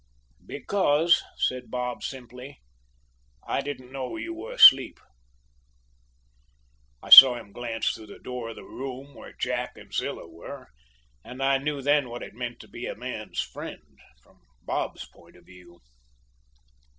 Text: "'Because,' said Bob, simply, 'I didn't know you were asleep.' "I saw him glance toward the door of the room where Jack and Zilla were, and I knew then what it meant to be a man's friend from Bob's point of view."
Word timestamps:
"'Because,' 0.43 1.21
said 1.37 1.69
Bob, 1.69 2.01
simply, 2.01 2.59
'I 3.47 3.61
didn't 3.61 3.91
know 3.91 4.15
you 4.17 4.33
were 4.33 4.51
asleep.' 4.53 4.99
"I 7.03 7.11
saw 7.11 7.35
him 7.35 7.51
glance 7.51 7.93
toward 7.93 8.09
the 8.09 8.17
door 8.17 8.49
of 8.49 8.55
the 8.55 8.63
room 8.63 9.13
where 9.13 9.33
Jack 9.33 9.77
and 9.77 9.93
Zilla 9.93 10.27
were, 10.27 10.69
and 11.23 11.43
I 11.43 11.59
knew 11.59 11.83
then 11.83 12.09
what 12.09 12.23
it 12.23 12.33
meant 12.33 12.59
to 12.61 12.67
be 12.67 12.87
a 12.87 12.95
man's 12.95 13.41
friend 13.41 13.99
from 14.23 14.41
Bob's 14.65 15.07
point 15.07 15.35
of 15.35 15.45
view." 15.45 15.79